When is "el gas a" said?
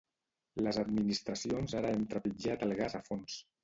2.71-3.09